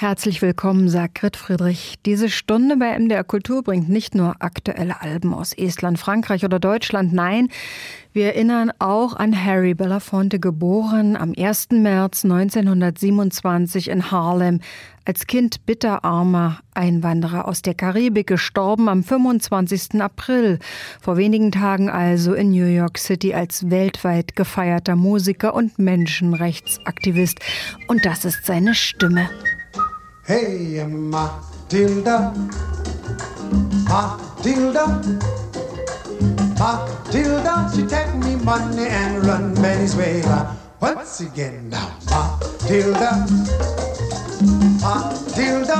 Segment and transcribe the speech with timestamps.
[0.00, 1.96] Herzlich willkommen, sagt Grit Friedrich.
[2.06, 7.12] Diese Stunde bei MDR Kultur bringt nicht nur aktuelle Alben aus Estland, Frankreich oder Deutschland.
[7.12, 7.48] Nein,
[8.12, 11.70] wir erinnern auch an Harry Belafonte, geboren am 1.
[11.72, 14.60] März 1927 in Harlem,
[15.04, 20.00] als Kind bitterarmer Einwanderer aus der Karibik, gestorben am 25.
[20.00, 20.60] April,
[21.00, 27.40] vor wenigen Tagen also in New York City als weltweit gefeierter Musiker und Menschenrechtsaktivist.
[27.88, 29.28] Und das ist seine Stimme.
[30.28, 32.34] Hey, Matilda,
[33.88, 34.84] Matilda,
[36.60, 40.54] Matilda, she take me money and run Venezuela.
[40.82, 43.24] Once again now, Matilda,
[44.84, 45.78] Matilda,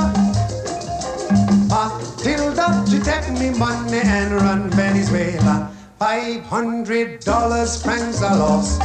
[1.69, 5.71] Matilda, she take me money and run Venezuela.
[5.99, 8.81] Five hundred dollars, francs I lost.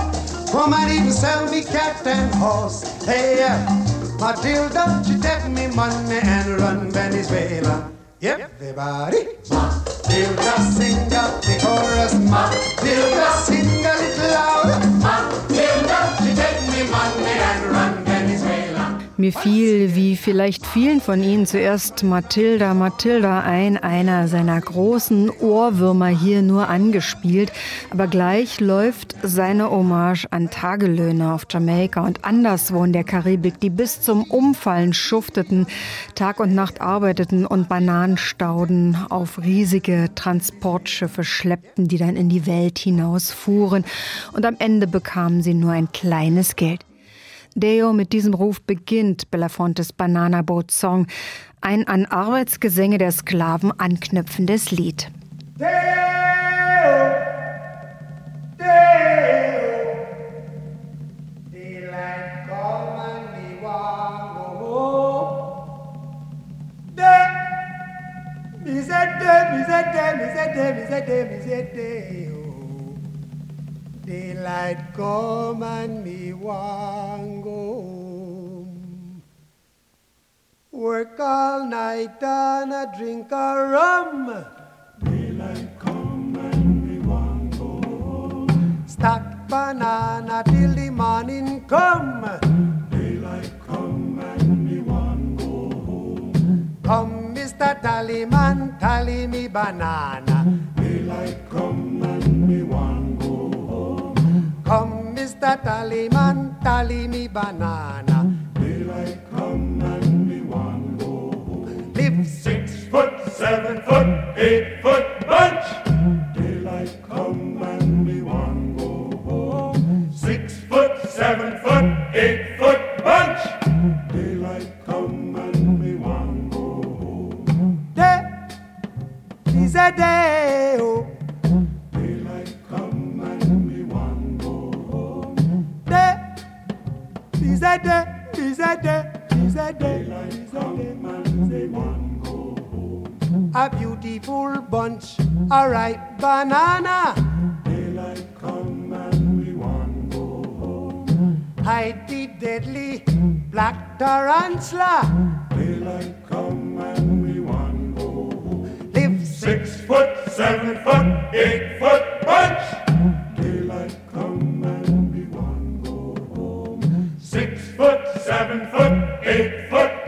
[0.52, 2.82] Woman even sell me cat and horse.
[3.06, 4.03] Hey, yeah.
[4.20, 7.90] Matilda, she take me money and run Venezuela.
[8.22, 9.26] Everybody.
[9.50, 12.14] Matilda, sing up the chorus.
[12.14, 14.78] Matilda, sing a little louder.
[15.04, 17.83] Matilda, she take me money and run.
[19.16, 26.08] Mir fiel, wie vielleicht vielen von Ihnen, zuerst Matilda, Matilda ein, einer seiner großen Ohrwürmer
[26.08, 27.52] hier nur angespielt.
[27.90, 33.70] Aber gleich läuft seine Hommage an Tagelöhner auf Jamaika und anderswo in der Karibik, die
[33.70, 35.68] bis zum Umfallen schufteten,
[36.16, 42.80] Tag und Nacht arbeiteten und Bananenstauden auf riesige Transportschiffe schleppten, die dann in die Welt
[42.80, 43.84] hinausfuhren.
[44.32, 46.84] Und am Ende bekamen sie nur ein kleines Geld.
[47.54, 51.06] Deo mit diesem Ruf beginnt Belafontes Banana Boat Song,
[51.60, 55.10] ein an Arbeitsgesänge der Sklaven anknüpfendes Lied.
[55.58, 57.13] Deo,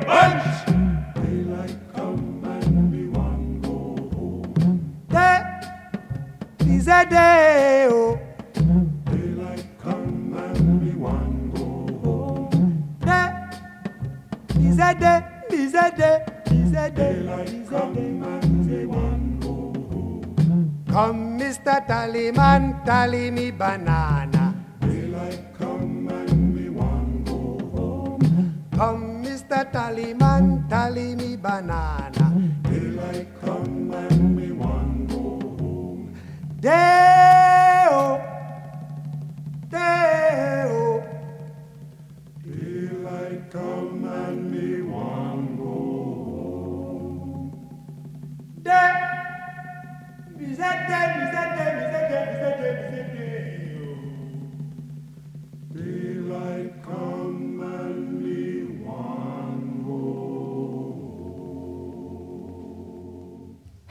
[0.08, 0.35] Amen.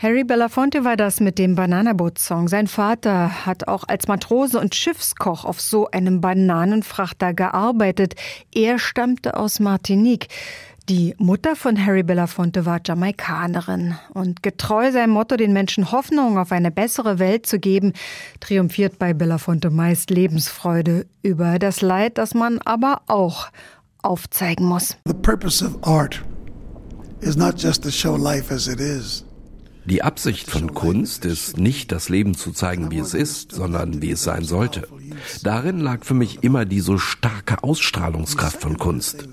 [0.06, 2.48] Harry Belafonte war das mit dem Bananaboot-Song.
[2.48, 8.14] Sein Vater hat auch als Matrose und Schiffskoch auf so einem Bananenfrachter gearbeitet.
[8.54, 10.28] Er stammte aus Martinique.
[10.90, 16.52] Die Mutter von Harry Belafonte war Jamaikanerin und getreu seinem Motto, den Menschen Hoffnung auf
[16.52, 17.94] eine bessere Welt zu geben,
[18.42, 23.48] triumphiert bei Belafonte meist Lebensfreude über das Leid, das man aber auch
[24.04, 24.98] aufzeigen muss.
[25.08, 26.24] The purpose of art
[27.22, 29.25] is not just to show life as it is.
[29.86, 34.12] Die Absicht von Kunst ist nicht, das Leben zu zeigen, wie es ist, sondern wie
[34.12, 34.88] es sein sollte.
[35.44, 39.28] Darin lag für mich immer die so starke Ausstrahlungskraft von Kunst.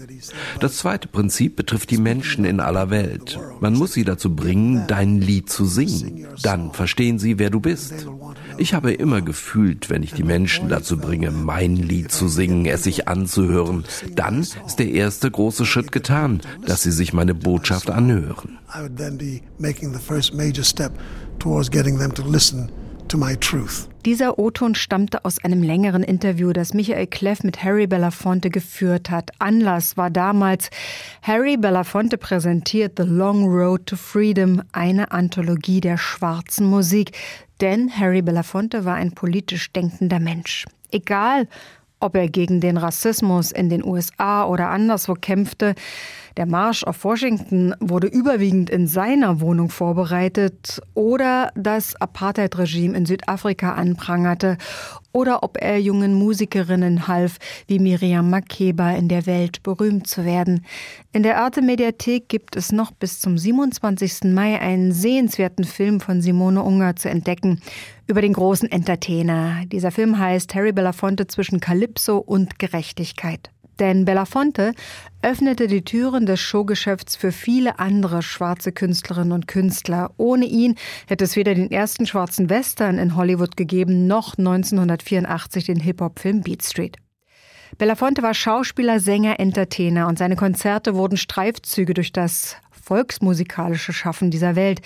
[0.60, 3.38] Das zweite Prinzip betrifft die Menschen in aller Welt.
[3.60, 6.26] Man muss sie dazu bringen, dein Lied zu singen.
[6.42, 8.06] Dann verstehen sie, wer du bist.
[8.58, 12.84] Ich habe immer gefühlt, wenn ich die Menschen dazu bringe, mein Lied zu singen, es
[12.84, 13.84] sich anzuhören,
[14.14, 18.58] dann ist der erste große Schritt getan, dass sie sich meine Botschaft anhören.
[18.74, 20.92] I would then be making the first major step
[21.38, 22.70] towards getting them to listen
[23.08, 23.88] to my truth.
[24.04, 29.30] Dieser O-Ton stammte aus einem längeren Interview, das Michael Kleff mit Harry Belafonte geführt hat.
[29.38, 30.70] Anlass war damals,
[31.22, 37.12] Harry Belafonte präsentiert The Long Road to Freedom, eine Anthologie der schwarzen Musik.
[37.62, 40.66] Denn Harry Belafonte war ein politisch denkender Mensch.
[40.90, 41.46] Egal,
[42.00, 45.76] ob er gegen den Rassismus in den USA oder anderswo kämpfte,
[46.36, 53.74] der Marsch auf Washington wurde überwiegend in seiner Wohnung vorbereitet oder das Apartheid-Regime in Südafrika
[53.74, 54.56] anprangerte
[55.12, 60.64] oder ob er jungen Musikerinnen half, wie Miriam Makeba in der Welt berühmt zu werden.
[61.12, 64.32] In der Arte Mediathek gibt es noch bis zum 27.
[64.32, 67.60] Mai einen sehenswerten Film von Simone Unger zu entdecken
[68.06, 69.64] über den großen Entertainer.
[69.66, 73.50] Dieser Film heißt Harry Belafonte zwischen Calypso und Gerechtigkeit.
[73.82, 74.74] Denn Belafonte
[75.22, 80.12] öffnete die Türen des Showgeschäfts für viele andere schwarze Künstlerinnen und Künstler.
[80.18, 80.76] Ohne ihn
[81.08, 86.62] hätte es weder den ersten schwarzen Western in Hollywood gegeben, noch 1984 den Hip-Hop-Film Beat
[86.62, 86.96] Street.
[87.76, 94.54] Belafonte war Schauspieler, Sänger, Entertainer und seine Konzerte wurden Streifzüge durch das volksmusikalische Schaffen dieser
[94.54, 94.80] Welt.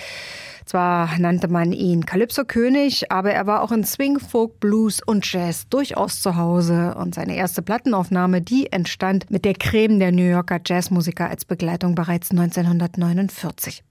[0.66, 5.68] Zwar nannte man ihn Calypso-König, aber er war auch in Swing, Folk, Blues und Jazz
[5.68, 6.96] durchaus zu Hause.
[6.96, 11.94] Und seine erste Plattenaufnahme, die entstand mit der Creme der New Yorker Jazzmusiker als Begleitung
[11.94, 13.84] bereits 1949.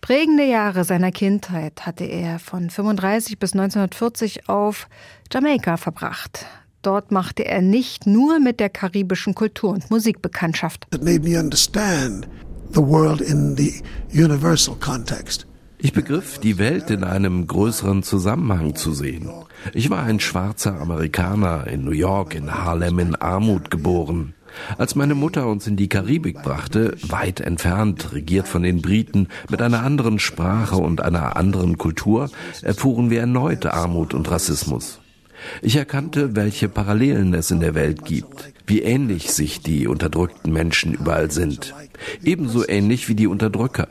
[0.00, 4.88] Prägende Jahre seiner Kindheit hatte er von 35 bis 1940 auf
[5.32, 6.46] Jamaika verbracht.
[6.82, 10.86] Dort machte er nicht nur mit der karibischen Kultur und Musik Bekanntschaft.
[10.94, 12.28] It made me understand
[12.72, 13.82] the world in the
[14.12, 15.46] universal context.
[15.78, 19.28] Ich begriff, die Welt in einem größeren Zusammenhang zu sehen.
[19.72, 24.34] Ich war ein schwarzer Amerikaner in New York, in Harlem in Armut geboren.
[24.78, 29.60] Als meine Mutter uns in die Karibik brachte, weit entfernt, regiert von den Briten, mit
[29.60, 32.30] einer anderen Sprache und einer anderen Kultur,
[32.62, 35.00] erfuhren wir erneut Armut und Rassismus.
[35.60, 40.94] Ich erkannte, welche Parallelen es in der Welt gibt, wie ähnlich sich die unterdrückten Menschen
[40.94, 41.74] überall sind,
[42.22, 43.88] ebenso ähnlich wie die Unterdrücker.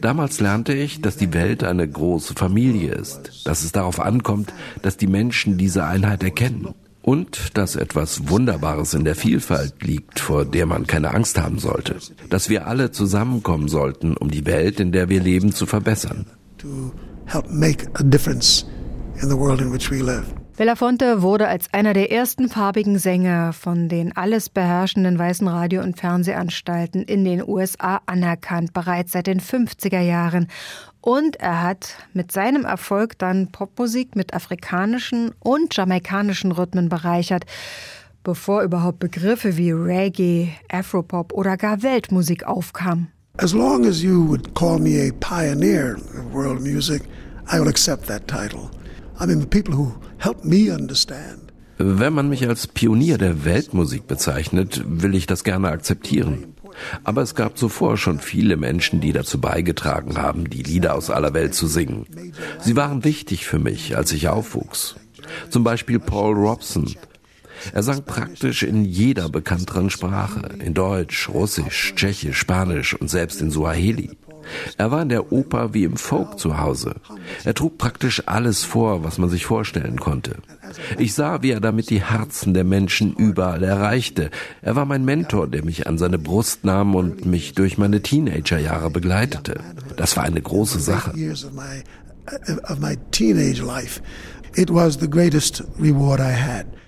[0.00, 4.52] Damals lernte ich, dass die Welt eine große Familie ist, dass es darauf ankommt,
[4.82, 10.44] dass die Menschen diese Einheit erkennen und dass etwas Wunderbares in der Vielfalt liegt, vor
[10.44, 11.96] der man keine Angst haben sollte,
[12.30, 16.26] dass wir alle zusammenkommen sollten, um die Welt, in der wir leben, zu verbessern.
[16.58, 16.92] To
[17.26, 18.64] help make a difference
[19.20, 20.24] in the world in which we live.
[20.56, 25.98] Belafonte wurde als einer der ersten farbigen Sänger von den alles beherrschenden weißen Radio- und
[25.98, 30.46] Fernsehanstalten in den USA anerkannt, bereits seit den 50er Jahren.
[31.00, 37.46] Und er hat mit seinem Erfolg dann Popmusik mit afrikanischen und jamaikanischen Rhythmen bereichert,
[38.22, 43.08] bevor überhaupt Begriffe wie Reggae, Afropop oder gar Weltmusik aufkamen.
[43.38, 47.02] As long as you would call me a pioneer of world music,
[47.52, 48.70] I will accept that title.
[51.78, 56.54] Wenn man mich als Pionier der Weltmusik bezeichnet, will ich das gerne akzeptieren.
[57.04, 61.34] Aber es gab zuvor schon viele Menschen, die dazu beigetragen haben, die Lieder aus aller
[61.34, 62.06] Welt zu singen.
[62.60, 64.96] Sie waren wichtig für mich, als ich aufwuchs.
[65.50, 66.92] Zum Beispiel Paul Robson.
[67.72, 73.50] Er sang praktisch in jeder bekannteren Sprache, in Deutsch, Russisch, Tschechisch, Spanisch und selbst in
[73.50, 74.10] Suaheli.
[74.76, 76.94] Er war in der Oper wie im Folk zu Hause.
[77.44, 80.36] Er trug praktisch alles vor, was man sich vorstellen konnte.
[80.98, 84.30] Ich sah, wie er damit die Herzen der Menschen überall erreichte.
[84.62, 88.90] Er war mein Mentor, der mich an seine Brust nahm und mich durch meine Teenagerjahre
[88.90, 89.60] begleitete.
[89.96, 91.12] Das war eine große Sache.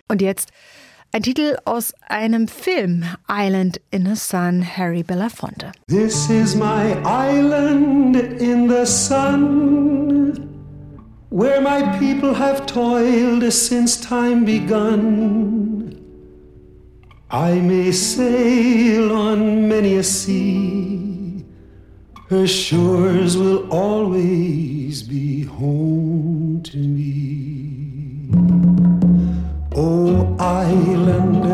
[0.08, 0.50] Und jetzt
[1.16, 5.72] ein Titel aus einem Film, Island in the Sun, Harry Belafonte.
[5.86, 10.46] This is my island in the sun,
[11.30, 15.96] where my people have toiled since time begun.
[17.30, 21.46] I may sail on many a sea,
[22.28, 27.75] her shores will always be home to me.
[29.78, 31.44] Oh, island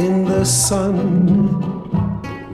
[0.00, 1.50] in the sun,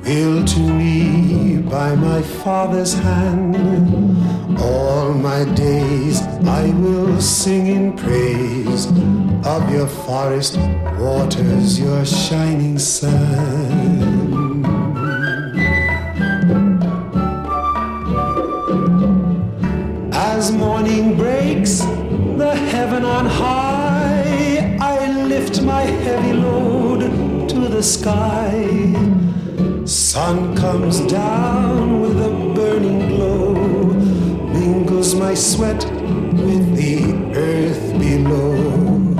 [0.05, 3.55] will to me by my father's hand.
[4.59, 8.87] All my days I will sing in praise
[9.47, 10.57] of your forest
[10.99, 13.13] waters, your shining sun.
[20.13, 21.79] As morning breaks,
[22.37, 23.72] the heaven on high,
[25.53, 27.01] lift my heavy load
[27.49, 28.53] to the sky.
[29.85, 33.55] Sun comes down with a burning glow,
[34.59, 35.85] mingles my sweat
[36.47, 36.95] with the
[37.35, 39.15] earth below.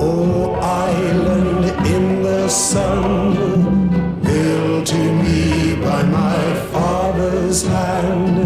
[0.00, 8.36] Oh, island in the sun, built to me by my father's hand.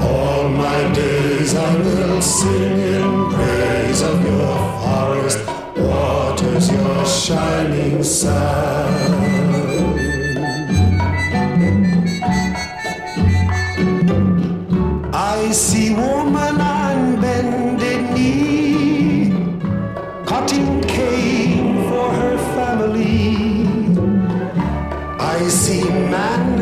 [0.00, 3.15] All my days I will sing in
[7.26, 8.86] shining sun.
[15.12, 19.32] I see woman on bended knee,
[20.24, 23.66] cutting cane for her family.
[25.18, 26.60] I see man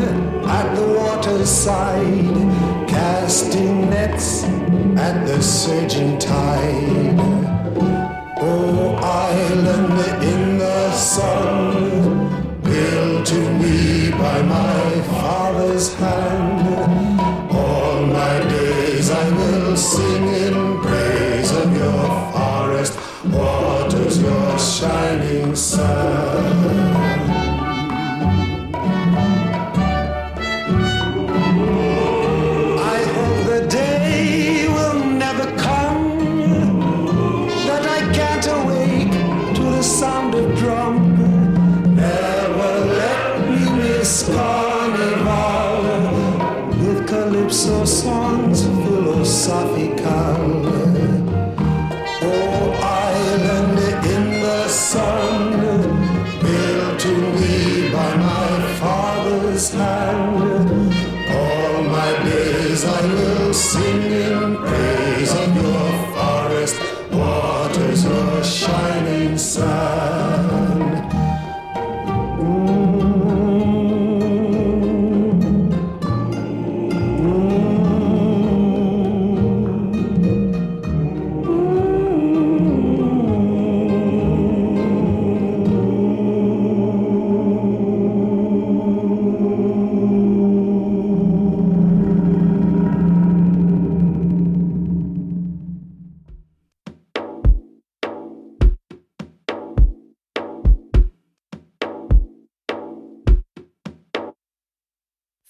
[0.49, 4.45] at the waterside, casting nets
[4.97, 7.04] at the surging tide.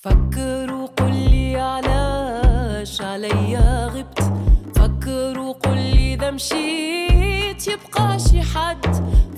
[0.06, 4.20] فكر وقل لي علاش عليا غبت.
[4.76, 8.86] فكر وقل لي إذا مشيت يبقى شي حد.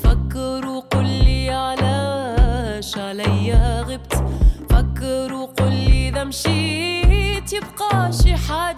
[0.04, 4.14] فكر وقل لي علاش عليا غبت.
[4.70, 8.77] فكر وقل لي إذا مشيت يبقى شي حد.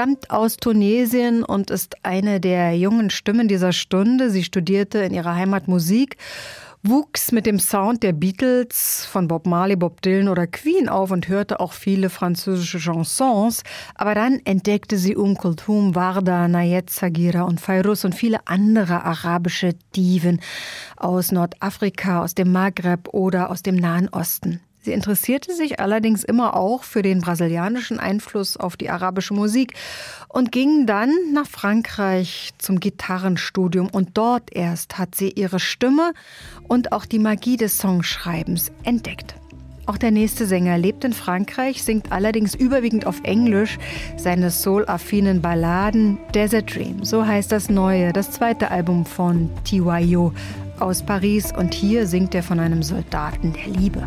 [0.00, 4.30] Stammt aus Tunesien und ist eine der jungen Stimmen dieser Stunde.
[4.30, 6.16] Sie studierte in ihrer Heimat Musik
[6.82, 11.28] wuchs mit dem Sound der Beatles von Bob Marley, Bob Dylan oder Queen auf und
[11.28, 13.62] hörte auch viele französische Chansons.
[13.94, 19.74] Aber dann entdeckte sie Um Kulthum, Warda, Nayet Sagira und Fairuz und viele andere arabische
[19.94, 20.40] Diven
[20.96, 24.62] aus Nordafrika, aus dem Maghreb oder aus dem Nahen Osten.
[24.82, 29.74] Sie interessierte sich allerdings immer auch für den brasilianischen Einfluss auf die arabische Musik
[30.28, 36.12] und ging dann nach Frankreich zum Gitarrenstudium und dort erst hat sie ihre Stimme
[36.66, 39.34] und auch die Magie des Songschreibens entdeckt.
[39.84, 43.76] Auch der nächste Sänger lebt in Frankreich, singt allerdings überwiegend auf Englisch
[44.16, 47.04] seine soul-affinen Balladen Desert Dream.
[47.04, 50.32] So heißt das neue, das zweite Album von TYO
[50.78, 54.06] aus Paris und hier singt er von einem Soldaten der Liebe.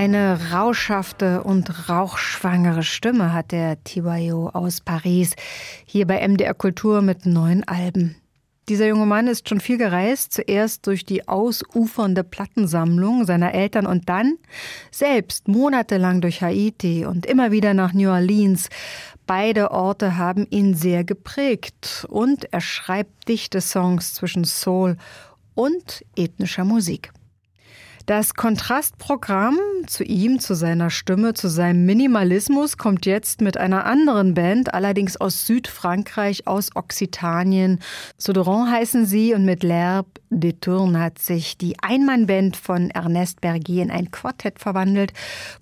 [0.00, 5.34] Eine rauschhafte und rauchschwangere Stimme hat der Tibayo aus Paris,
[5.84, 8.16] hier bei MDR Kultur mit neun Alben.
[8.70, 14.08] Dieser junge Mann ist schon viel gereist, zuerst durch die ausufernde Plattensammlung seiner Eltern und
[14.08, 14.38] dann
[14.90, 18.70] selbst monatelang durch Haiti und immer wieder nach New Orleans.
[19.26, 24.96] Beide Orte haben ihn sehr geprägt und er schreibt dichte Songs zwischen Soul
[25.54, 27.12] und ethnischer Musik.
[28.10, 34.34] Das Kontrastprogramm zu ihm, zu seiner Stimme, zu seinem Minimalismus kommt jetzt mit einer anderen
[34.34, 37.78] Band, allerdings aus Südfrankreich, aus Occitanien.
[38.18, 43.84] Souderon heißen sie und mit L'Herbe de Tourne hat sich die Einmannband von Ernest Bergier
[43.84, 45.12] in ein Quartett verwandelt,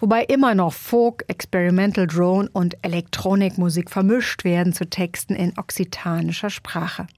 [0.00, 7.08] wobei immer noch Folk, Experimental Drone und Elektronikmusik vermischt werden zu Texten in okzitanischer Sprache.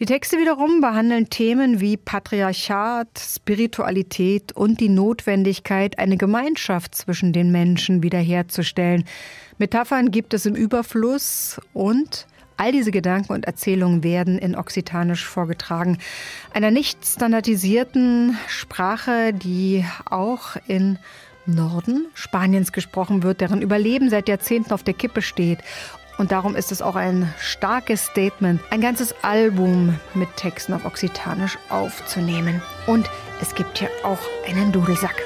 [0.00, 7.52] Die Texte wiederum behandeln Themen wie Patriarchat, Spiritualität und die Notwendigkeit, eine Gemeinschaft zwischen den
[7.52, 9.04] Menschen wiederherzustellen.
[9.58, 15.96] Metaphern gibt es im Überfluss und All diese Gedanken und Erzählungen werden in Okzitanisch vorgetragen,
[16.52, 20.98] einer nicht standardisierten Sprache, die auch in
[21.46, 25.60] Norden Spaniens gesprochen wird, deren Überleben seit Jahrzehnten auf der Kippe steht
[26.20, 31.56] und darum ist es auch ein starkes Statement, ein ganzes Album mit Texten auf Okzitanisch
[31.70, 32.60] aufzunehmen.
[32.86, 33.08] Und
[33.40, 35.16] es gibt hier auch einen Dudelsack.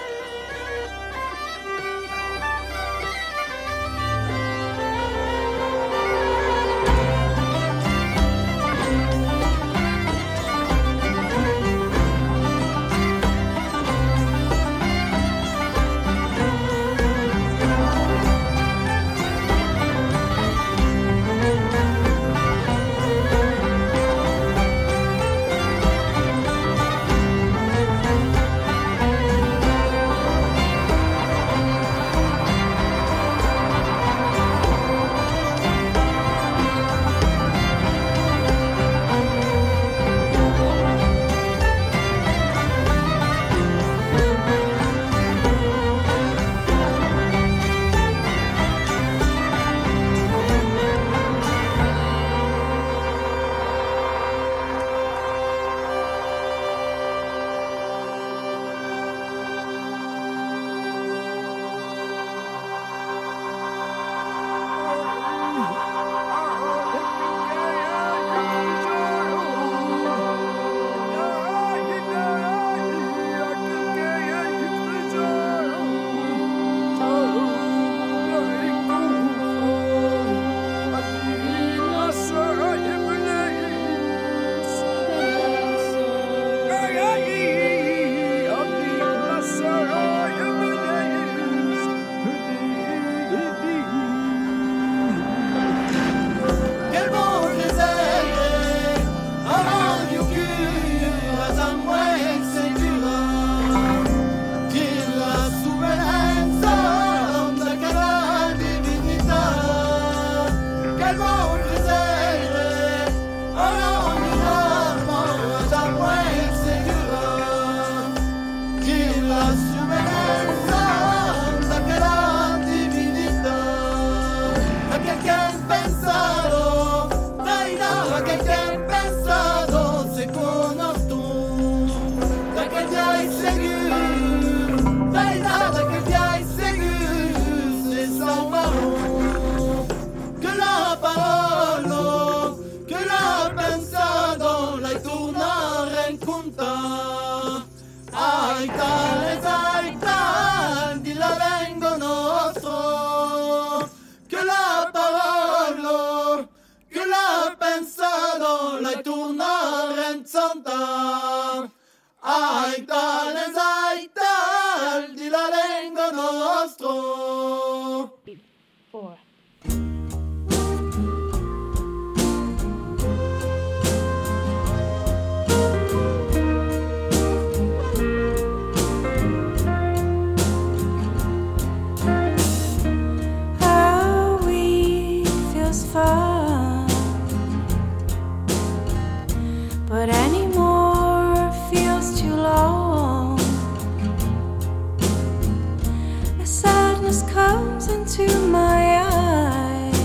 [198.16, 199.96] into my eyes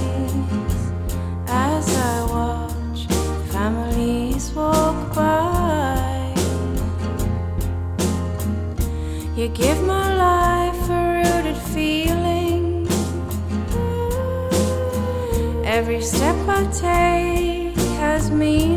[1.48, 3.06] as I watch
[3.52, 6.34] families walk by.
[9.36, 12.88] You give my life a rooted feeling.
[15.66, 18.69] Every step I take has meaning.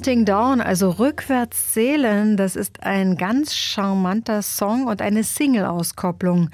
[0.00, 6.48] Counting Down, also rückwärts zählen, das ist ein ganz charmanter Song und eine Single-Auskopplung.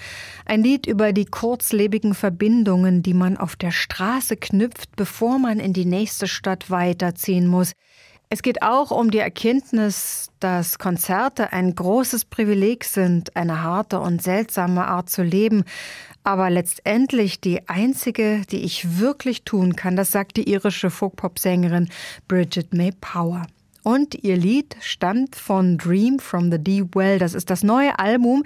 [0.45, 5.73] Ein Lied über die kurzlebigen Verbindungen, die man auf der Straße knüpft, bevor man in
[5.73, 7.71] die nächste Stadt weiterziehen muss.
[8.29, 14.21] Es geht auch um die Erkenntnis, dass Konzerte ein großes Privileg sind, eine harte und
[14.21, 15.65] seltsame Art zu leben,
[16.25, 21.89] aber letztendlich die einzige, die ich wirklich tun kann, das sagt die irische Folk-Pop-Sängerin
[22.27, 23.47] Bridget May Power.
[23.87, 27.21] Und ihr Lied stammt von Dream from the Deep Well.
[27.21, 28.43] Das ist das neue Album,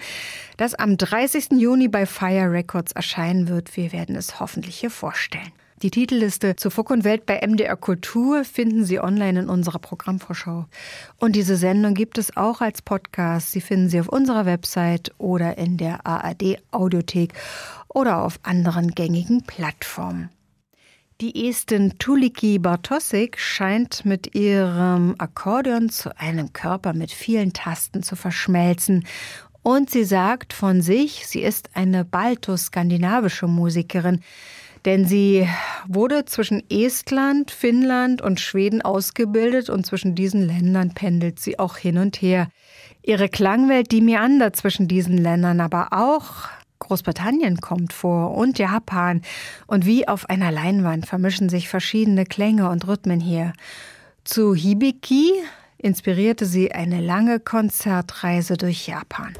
[0.58, 1.52] das am 30.
[1.52, 3.74] Juni bei Fire Records erscheinen wird.
[3.74, 5.50] Wir werden es hoffentlich hier vorstellen.
[5.80, 10.66] Die Titelliste zu Fuck und Welt bei MDR Kultur finden Sie online in unserer Programmvorschau.
[11.16, 13.52] Und diese Sendung gibt es auch als Podcast.
[13.52, 17.32] Sie finden sie auf unserer Website oder in der ARD Audiothek
[17.88, 20.28] oder auf anderen gängigen Plattformen.
[21.20, 28.16] Die Estin Tuliki Bartosik scheint mit ihrem Akkordeon zu einem Körper mit vielen Tasten zu
[28.16, 29.04] verschmelzen.
[29.62, 34.22] Und sie sagt von sich, sie ist eine balto-skandinavische Musikerin.
[34.86, 35.46] Denn sie
[35.86, 41.98] wurde zwischen Estland, Finnland und Schweden ausgebildet und zwischen diesen Ländern pendelt sie auch hin
[41.98, 42.48] und her.
[43.02, 46.48] Ihre Klangwelt, die meandert zwischen diesen Ländern, aber auch
[46.80, 49.22] Großbritannien kommt vor und Japan.
[49.66, 53.52] Und wie auf einer Leinwand vermischen sich verschiedene Klänge und Rhythmen hier.
[54.24, 55.32] Zu Hibiki
[55.78, 59.34] inspirierte sie eine lange Konzertreise durch Japan.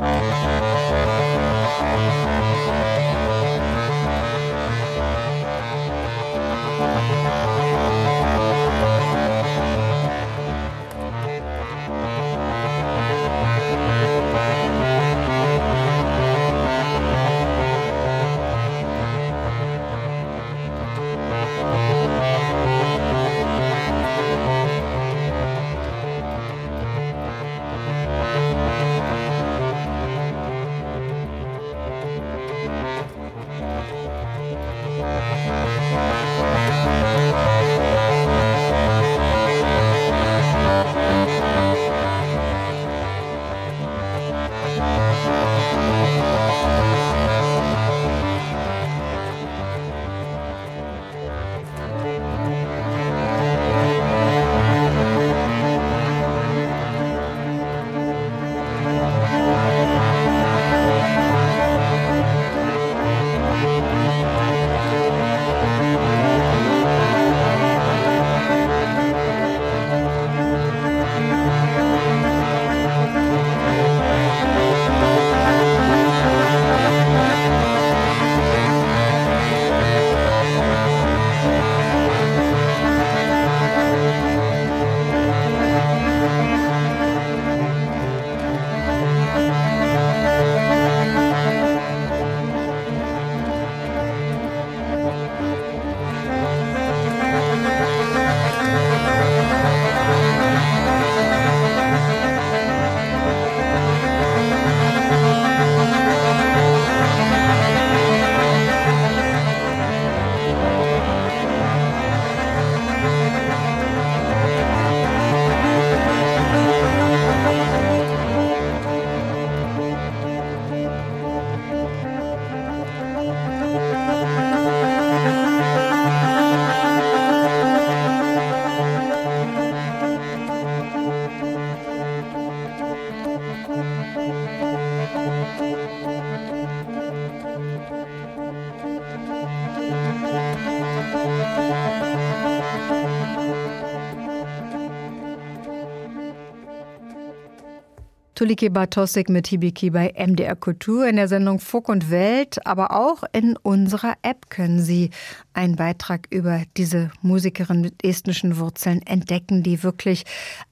[148.41, 153.23] Tuliki Bartosik mit Hibiki bei MDR Kultur in der Sendung Fuck und Welt, aber auch
[153.33, 155.11] in unserer App können Sie
[155.53, 160.25] einen Beitrag über diese Musikerin mit estnischen Wurzeln entdecken, die wirklich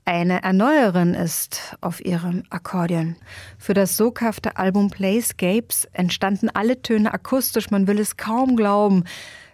[0.07, 3.17] eine Erneuerin ist auf ihrem Akkordeon.
[3.59, 9.05] Für das soghafte Album Playscapes entstanden alle Töne akustisch, man will es kaum glauben,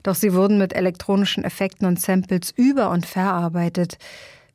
[0.05, 3.99] doch sie wurden mit elektronischen Effekten und Samples über- und verarbeitet.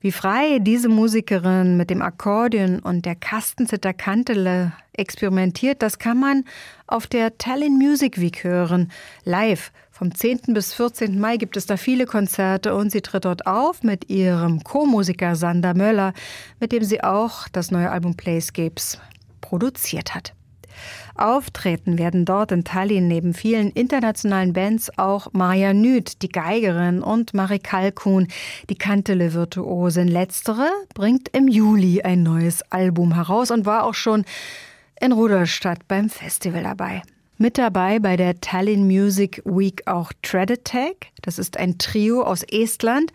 [0.01, 6.45] Wie frei diese Musikerin mit dem Akkordeon und der Kastenzither Kantele experimentiert, das kann man
[6.88, 8.93] auf der Tallinn Music Week hören.
[9.25, 9.73] Live.
[9.91, 10.53] Vom 10.
[10.53, 11.19] bis 14.
[11.19, 15.73] Mai gibt es da viele Konzerte und sie tritt dort auf mit ihrem Co-Musiker Sander
[15.73, 16.13] Möller,
[16.62, 19.00] mit dem sie auch das neue Album Playscapes
[19.41, 20.33] produziert hat.
[21.15, 27.33] Auftreten werden dort in Tallinn neben vielen internationalen Bands auch Maja Nüth, die Geigerin, und
[27.33, 28.27] Marie Kalkun,
[28.69, 30.07] die Kantele-Virtuosin.
[30.07, 34.25] Letztere bringt im Juli ein neues Album heraus und war auch schon
[34.99, 37.01] in Rudolstadt beim Festival dabei.
[37.37, 41.07] Mit dabei bei der Tallinn Music Week auch Tread Attack.
[41.21, 43.13] Das ist ein Trio aus Estland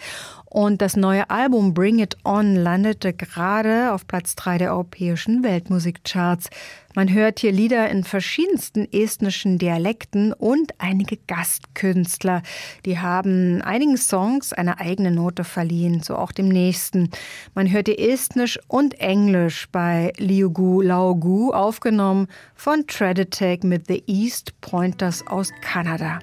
[0.54, 6.48] und das neue Album Bring It On landete gerade auf Platz 3 der europäischen Weltmusikcharts.
[6.94, 12.44] Man hört hier Lieder in verschiedensten estnischen Dialekten und einige Gastkünstler.
[12.84, 17.10] Die haben einigen Songs eine eigene Note verliehen, so auch dem nächsten.
[17.56, 24.52] Man hört die Estnisch und Englisch bei Liugu Laugu aufgenommen von Treadetech mit The East
[24.60, 26.20] Pointers aus Kanada.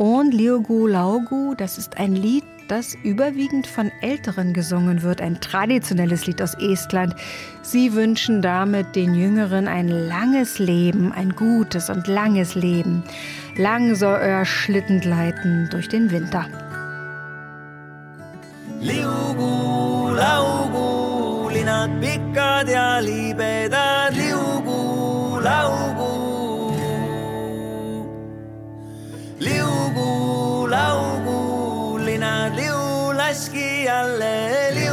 [0.00, 6.26] Und Liugu Laugu, das ist ein Lied, das überwiegend von Älteren gesungen wird, ein traditionelles
[6.26, 7.14] Lied aus Estland.
[7.60, 13.02] Sie wünschen damit den Jüngeren ein langes Leben, ein gutes und langes Leben.
[13.58, 16.46] Lang soll euer Schlitten gleiten durch den Winter.
[18.80, 25.99] liugu laugu, linad pikad ja libedad, liugu laugu.
[32.50, 34.89] Linad liulaski jälle liugu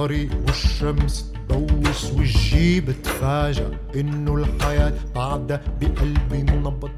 [0.00, 6.90] الطريق والشمس تبوس وجي بتفاجأ إنه الحياة بعدها بقلبي نبض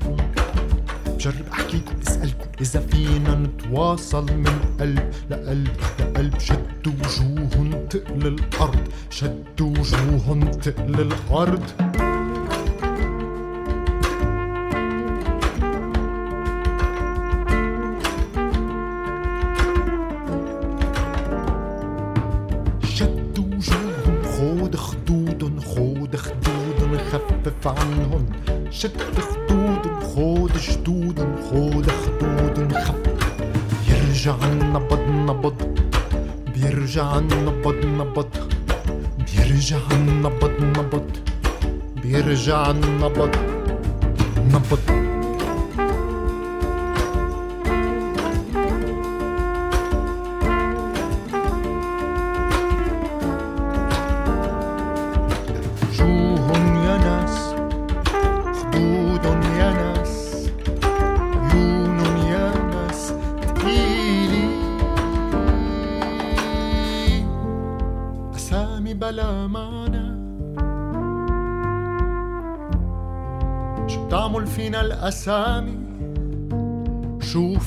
[1.06, 9.70] بجرب احكيكم أسألكم إذا فينا نتواصل من قلب لقلب لقلب شدوا وجوهن تقل الأرض شدوا
[9.78, 11.81] وجوهن تقل الأرض.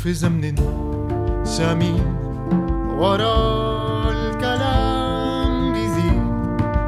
[0.05, 0.55] في زمن
[1.43, 2.03] سمين
[2.99, 6.21] ورا الكلام بيزيد.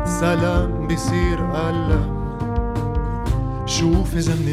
[0.05, 1.39] سلام بيصير
[1.69, 2.17] ألم.
[3.65, 4.46] شوف زمن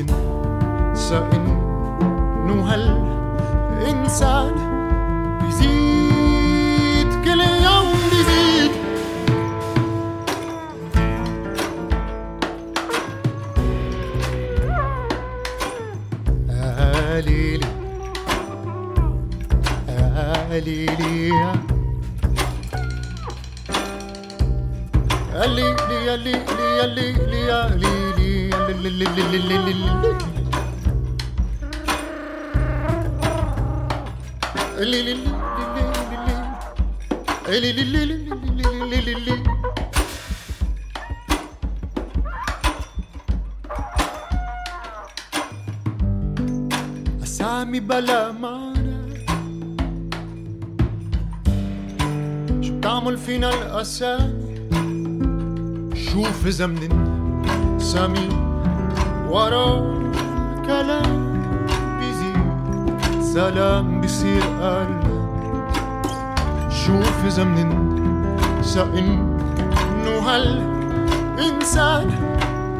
[68.98, 72.12] إنه هالإنسان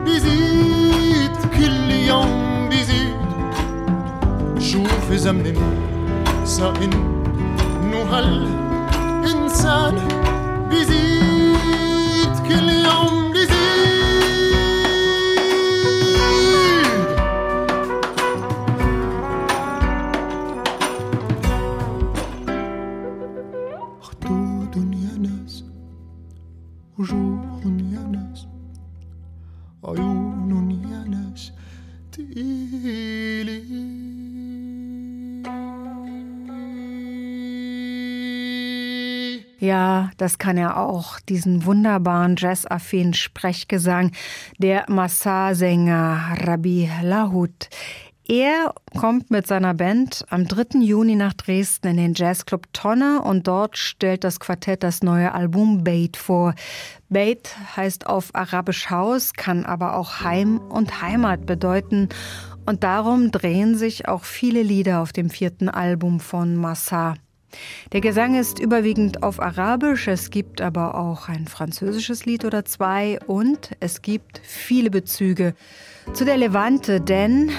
[0.06, 3.16] بيزيد كل يوم بيزيد
[4.60, 5.44] شوف إذا من
[6.84, 9.96] إنه هالإنسان
[10.70, 11.23] بيزيد
[40.17, 44.13] das kann er auch, diesen wunderbaren jazzaffinen Sprechgesang
[44.59, 47.69] der Massar-Sänger Rabbi Lahut.
[48.27, 50.79] Er kommt mit seiner Band am 3.
[50.81, 55.85] Juni nach Dresden in den Jazzclub Tonne und dort stellt das Quartett das neue Album
[55.85, 56.55] Beit vor.
[57.11, 62.09] Beit heißt auf Arabisch Haus, kann aber auch Heim und Heimat bedeuten.
[62.65, 67.17] Und darum drehen sich auch viele Lieder auf dem vierten Album von Massar.
[67.93, 73.19] Der Gesang ist überwiegend auf Arabisch, es gibt aber auch ein französisches Lied oder zwei
[73.27, 75.55] und es gibt viele Bezüge
[76.13, 77.51] zu der Levante, denn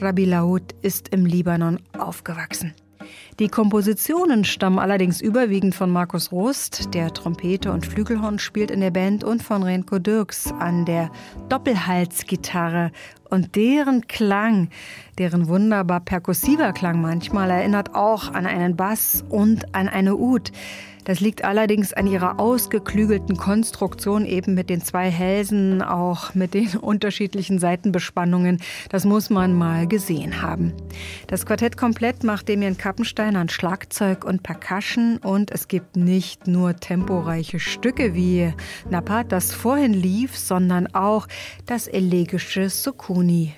[0.00, 2.74] Rabbi Laoud ist im Libanon aufgewachsen.
[3.40, 8.92] Die Kompositionen stammen allerdings überwiegend von Markus Rust, der Trompete und Flügelhorn spielt in der
[8.92, 11.10] Band, und von Renko Dirks an der
[11.48, 12.92] Doppelhalsgitarre.
[13.30, 14.68] Und deren Klang,
[15.18, 20.52] deren wunderbar perkussiver Klang manchmal, erinnert auch an einen Bass und an eine Ud.
[21.04, 26.76] Das liegt allerdings an ihrer ausgeklügelten Konstruktion eben mit den zwei Hälsen, auch mit den
[26.80, 28.60] unterschiedlichen Seitenbespannungen.
[28.88, 30.72] Das muss man mal gesehen haben.
[31.26, 36.76] Das Quartett komplett macht Demian Kappenstein an Schlagzeug und Percussion und es gibt nicht nur
[36.76, 38.52] temporeiche Stücke wie
[38.88, 41.26] Napat, das vorhin lief, sondern auch
[41.66, 43.52] das elegische Sukuni.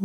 [0.00, 0.04] そ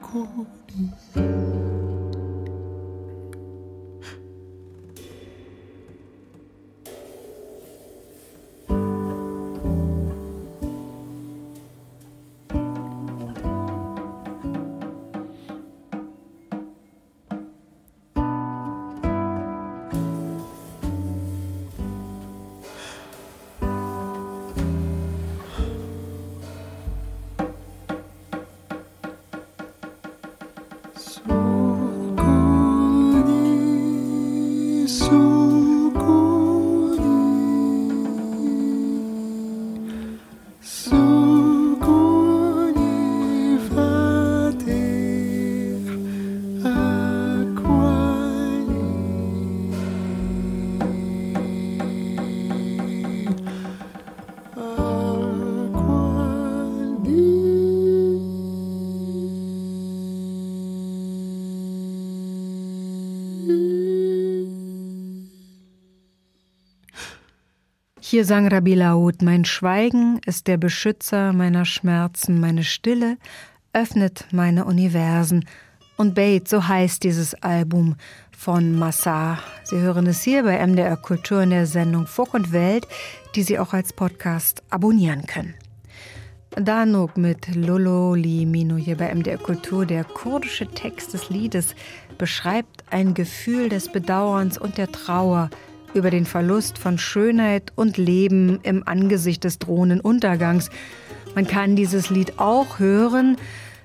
[0.00, 0.26] こ
[0.76, 1.51] に。
[68.12, 73.16] Hier sang Rabbi Laut, mein Schweigen ist der Beschützer meiner Schmerzen, meine Stille
[73.72, 75.46] öffnet meine Universen.
[75.96, 77.96] Und Bait, so heißt dieses Album
[78.30, 79.38] von Massa.
[79.64, 82.86] Sie hören es hier bei MDR Kultur in der Sendung Folk und Welt,
[83.34, 85.54] die Sie auch als Podcast abonnieren können.
[86.50, 89.86] Danuk mit Lolo Limino hier bei MDR Kultur.
[89.86, 91.74] Der kurdische Text des Liedes
[92.18, 95.48] beschreibt ein Gefühl des Bedauerns und der Trauer
[95.94, 100.70] über den Verlust von Schönheit und Leben im Angesicht des drohenden Untergangs.
[101.34, 103.36] Man kann dieses Lied auch hören,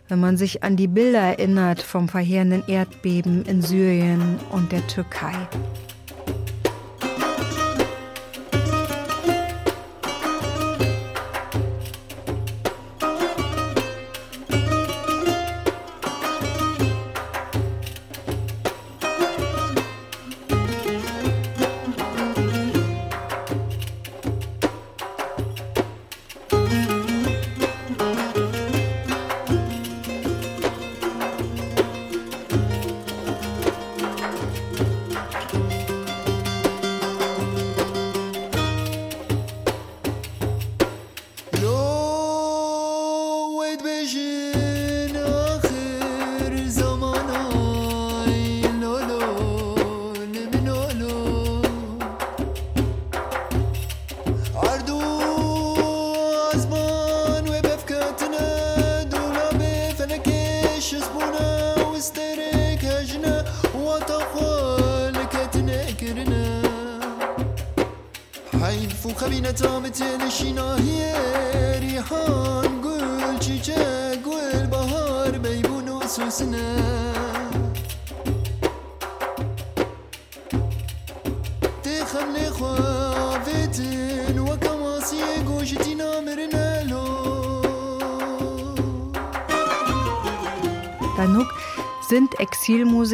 [0.09, 5.35] wenn man sich an die Bilder erinnert vom verheerenden Erdbeben in Syrien und der Türkei.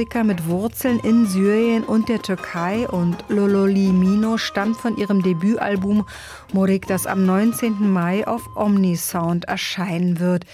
[0.04, 6.06] Exilmusiker mit Wurzeln in Syrien und der Türkei und Lololi Mino stammt von ihrem Debütalbum
[6.52, 7.90] Morik, das am 19.
[7.90, 10.46] Mai auf Omnisound erscheinen wird.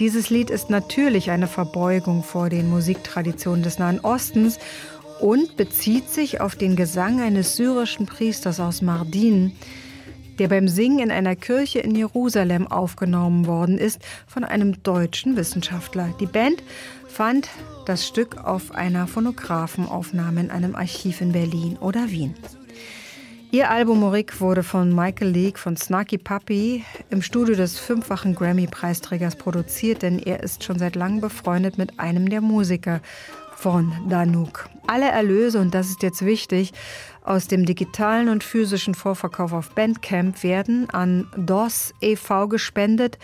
[0.00, 4.58] Dieses Lied ist natürlich eine Verbeugung vor den Musiktraditionen des Nahen Ostens
[5.20, 9.52] und bezieht sich auf den Gesang eines syrischen Priesters aus Mardin,
[10.38, 16.14] der beim Singen in einer Kirche in Jerusalem aufgenommen worden ist von einem deutschen Wissenschaftler.
[16.20, 16.62] Die Band
[17.08, 17.48] fand
[17.86, 22.34] das Stück auf einer Phonographenaufnahme in einem Archiv in Berlin oder Wien.
[23.50, 29.36] Ihr Album Morik wurde von Michael Leake von Snarky Puppy im Studio des fünffachen Grammy-Preisträgers
[29.36, 33.00] produziert, denn er ist schon seit langem befreundet mit einem der Musiker
[33.56, 34.68] von Danuk.
[34.86, 36.72] Alle Erlöse, und das ist jetzt wichtig,
[37.28, 42.48] aus dem digitalen und physischen Vorverkauf auf Bandcamp werden an DOS e.V.
[42.48, 43.18] gespendet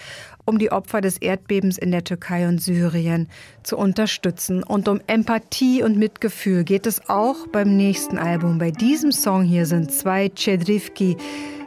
[0.44, 3.28] um die Opfer des Erdbebens in der Türkei und Syrien
[3.62, 4.62] zu unterstützen.
[4.62, 8.58] Und um Empathie und Mitgefühl geht es auch beim nächsten Album.
[8.58, 11.16] Bei diesem Song hier sind zwei Chedrivki.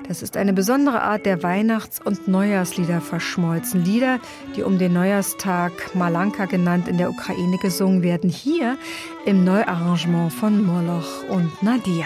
[0.07, 3.83] Das ist eine besondere Art der Weihnachts- und Neujahrslieder verschmolzen.
[3.83, 4.19] Lieder,
[4.55, 8.29] die um den Neujahrstag Malanka genannt in der Ukraine gesungen werden.
[8.29, 8.77] Hier
[9.25, 12.05] im Neuarrangement von Moloch und Nadia.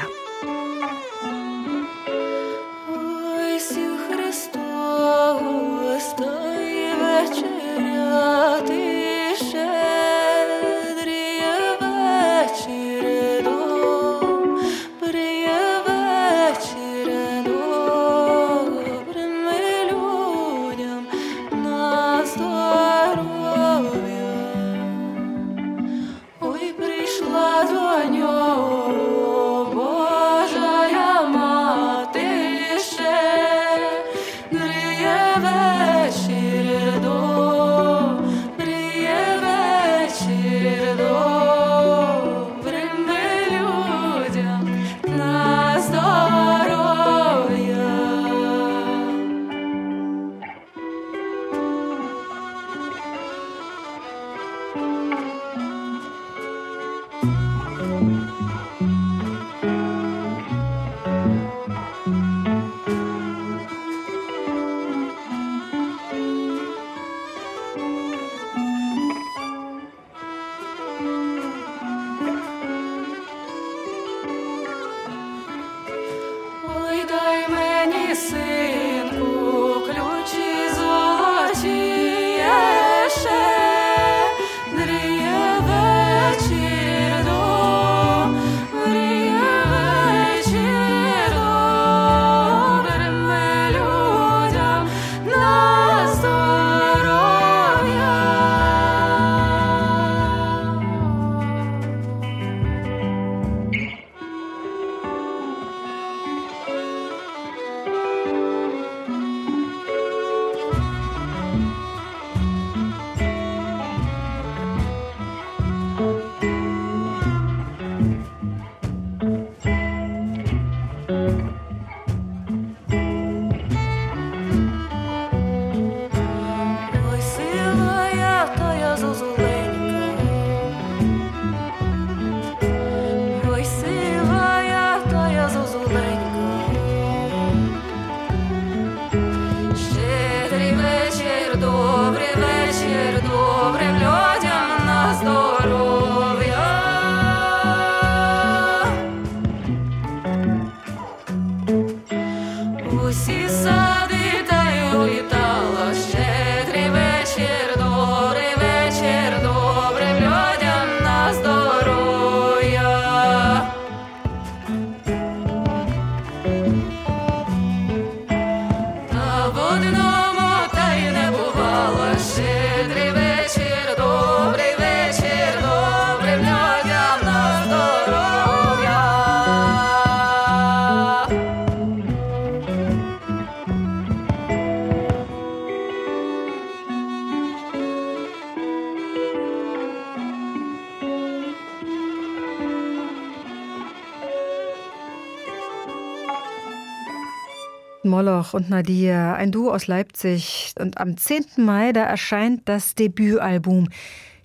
[198.53, 200.73] Und Nadir, ein Duo aus Leipzig.
[200.79, 201.45] Und am 10.
[201.57, 203.87] Mai, da erscheint das Debütalbum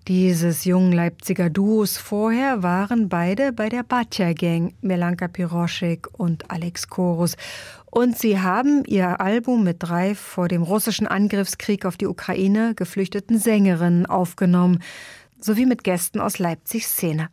[0.06, 1.96] dieses jungen Leipziger Duos.
[1.96, 7.36] Vorher waren beide bei der Batja Gang, Melanka Piroschek und Alex Korus.
[7.86, 13.38] Und sie haben ihr Album mit drei vor dem russischen Angriffskrieg auf die Ukraine geflüchteten
[13.38, 14.82] Sängerinnen aufgenommen,
[15.40, 17.28] sowie mit Gästen aus Leipzigs Szene.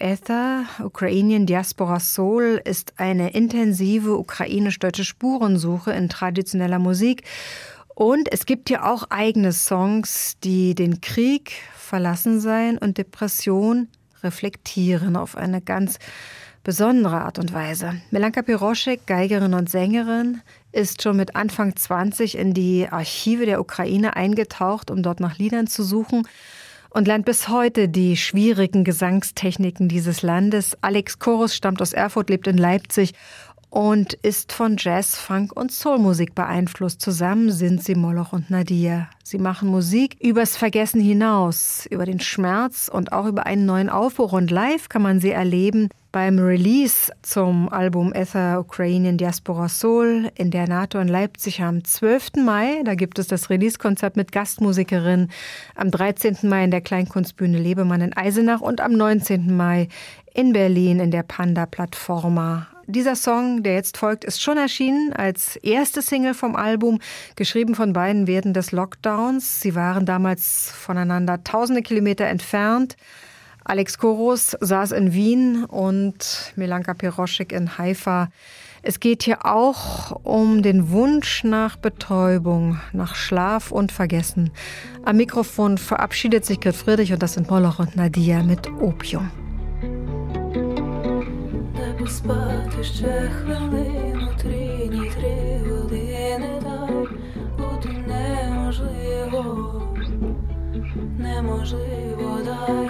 [0.00, 7.24] Ether, Ukrainian Diaspora Soul, ist eine intensive ukrainisch-deutsche Spurensuche in traditioneller Musik.
[7.94, 13.88] Und es gibt hier auch eigene Songs, die den Krieg, Verlassensein und Depression
[14.22, 15.98] reflektieren auf eine ganz
[16.62, 18.00] besondere Art und Weise.
[18.10, 24.16] Melanka Piroschek, Geigerin und Sängerin, ist schon mit Anfang 20 in die Archive der Ukraine
[24.16, 26.28] eingetaucht, um dort nach Liedern zu suchen
[26.90, 30.76] und lernt bis heute die schwierigen Gesangstechniken dieses Landes.
[30.80, 33.14] Alex Chorus stammt aus Erfurt, lebt in Leipzig
[33.70, 37.02] und ist von Jazz, Funk und Soulmusik beeinflusst.
[37.02, 39.08] Zusammen sind sie Moloch und Nadir.
[39.22, 44.32] Sie machen Musik übers Vergessen hinaus, über den Schmerz und auch über einen neuen Aufbruch.
[44.32, 50.50] Und live kann man sie erleben beim Release zum Album Ether Ukrainian Diaspora Soul in
[50.50, 52.44] der NATO in Leipzig am 12.
[52.44, 52.82] Mai.
[52.82, 55.28] Da gibt es das Release-Konzert mit Gastmusikerin.
[55.76, 56.38] Am 13.
[56.42, 59.56] Mai in der Kleinkunstbühne Lebemann in Eisenach und am 19.
[59.56, 59.86] Mai
[60.34, 65.56] in Berlin in der Panda Plattforma dieser Song, der jetzt folgt, ist schon erschienen als
[65.56, 67.00] erste Single vom Album,
[67.36, 69.60] geschrieben von beiden während des Lockdowns.
[69.60, 72.96] Sie waren damals voneinander tausende Kilometer entfernt.
[73.67, 78.29] Alex Koros saß in Wien und Melanka Piroschik in Haifa.
[78.81, 84.51] Es geht hier auch um den Wunsch nach Betäubung, nach Schlaf und Vergessen.
[85.05, 89.31] Am Mikrofon verabschiedet sich Grit Friedrich und das sind Moloch und Nadia mit Opium.
[92.07, 97.07] спати ще хвилину, три ні три години дай,
[97.57, 99.41] бути неможливо,
[101.17, 102.89] неможливо дай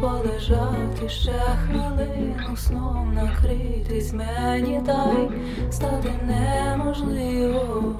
[0.00, 5.28] Полежати ще хвилину, сном накритись мені дай,
[5.70, 7.96] стати неможливо,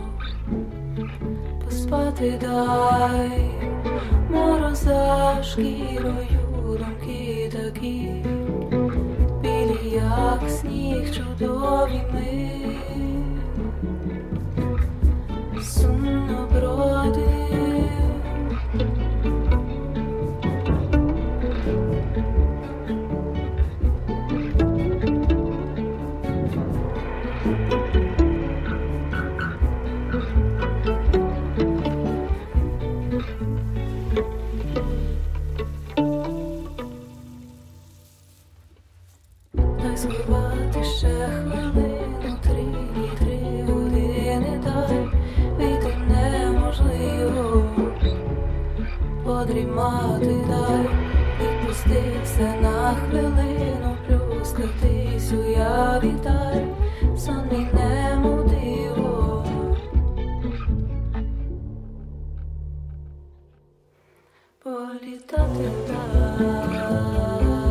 [1.65, 3.51] поспати дай,
[4.31, 8.25] мороз за шкірою думки такі.
[9.93, 12.51] Як сніг чудові ми,
[15.63, 16.49] сумно
[39.99, 42.65] згубати ще хвилину, три,
[43.19, 45.09] три години дай
[45.59, 47.65] вийти неможливо,
[49.25, 50.89] подрімати дай,
[51.41, 56.67] відпустився на хвилину, плюскатись уяві дай,
[57.17, 59.45] сонний немов диво.
[64.63, 67.68] Політати дай.